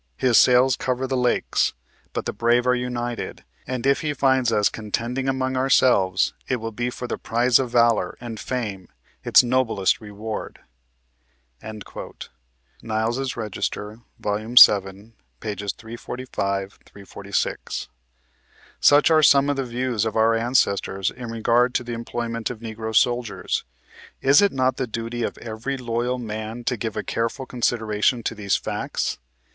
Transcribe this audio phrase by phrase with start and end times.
[0.17, 1.73] His sails cover the lakes.
[2.11, 6.71] But the brave are united; and if he finds us contending among ourselves, it will
[6.71, 8.89] be for the prize of valor, and fame,
[9.23, 10.61] its noblest reward."—
[12.81, 14.37] Niles's Register, vol.
[14.39, 14.45] vii.,
[15.39, 15.73] pp.
[15.75, 17.87] 345, 346.
[18.79, 22.49] Such are some of the views of our ancestors in regard to the employ ment
[22.49, 23.65] of Negro soldiers.
[24.19, 28.33] Is it not the duty of every loyal man to give a careful consideration to
[28.33, 29.19] these facts